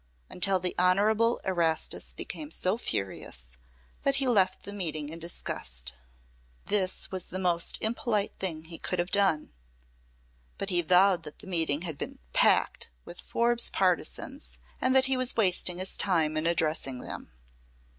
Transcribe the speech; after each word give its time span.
until 0.31 0.59
the 0.59 0.73
Honorable 0.79 1.39
Erastus 1.45 2.11
became 2.11 2.49
so 2.49 2.75
furious 2.75 3.51
that 4.01 4.15
he 4.15 4.27
left 4.27 4.63
the 4.63 4.73
meeting 4.73 5.09
in 5.09 5.19
disgust. 5.19 5.93
This 6.65 7.11
was 7.11 7.25
the 7.25 7.37
most 7.37 7.77
impolite 7.83 8.33
thing 8.39 8.63
he 8.63 8.79
could 8.79 8.97
have 8.97 9.11
done, 9.11 9.53
but 10.57 10.71
he 10.71 10.81
vowed 10.81 11.21
that 11.21 11.37
the 11.37 11.45
meeting 11.45 11.83
had 11.83 11.99
been 11.99 12.17
"packed" 12.33 12.89
with 13.05 13.21
Forbes 13.21 13.69
partisans 13.69 14.57
and 14.81 14.95
that 14.95 15.05
he 15.05 15.17
was 15.17 15.37
wasting 15.37 15.77
his 15.77 15.95
time 15.95 16.35
in 16.35 16.47
addressing 16.47 17.01
them. 17.01 17.31